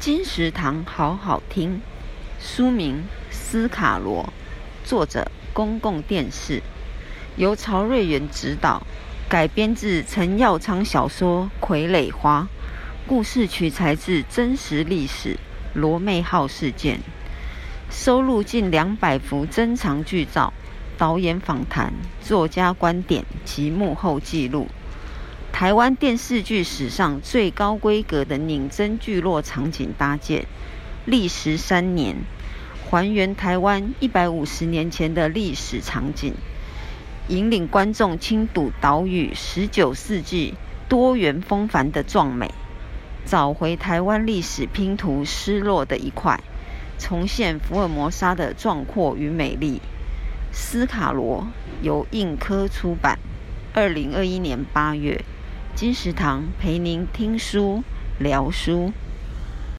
[0.00, 1.82] 金石堂好好听，
[2.40, 2.96] 书名
[3.30, 4.32] 《斯卡罗》，
[4.88, 6.62] 作者公共电视，
[7.36, 8.82] 由曹瑞原执导，
[9.28, 12.48] 改编自陈耀昌小说《傀儡花》，
[13.06, 15.36] 故事取材自真实历史
[15.74, 17.00] 罗妹号事件，
[17.90, 20.50] 收录近两百幅珍藏剧照、
[20.96, 21.92] 导演访谈、
[22.22, 24.66] 作家观点及幕后记录。
[25.60, 30.46] 台湾电视剧史上最高规格的拧真聚落场景搭建，
[31.04, 32.16] 历时三年，
[32.88, 36.32] 还原台湾一百五十年前的历史场景，
[37.28, 40.54] 引领观众亲睹岛屿十九世纪
[40.88, 42.50] 多元风帆的壮美，
[43.26, 46.40] 找回台湾历史拼图失落的一块，
[46.98, 49.82] 重现福尔摩沙的壮阔与美丽。
[50.52, 51.46] 斯卡罗
[51.82, 53.18] 由印刻出版，
[53.74, 55.22] 二零二一年八月。
[55.80, 57.82] 金石堂陪您听书
[58.18, 58.92] 聊书。